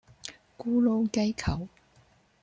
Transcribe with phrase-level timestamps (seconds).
[0.57, 1.67] 咕嚕雞球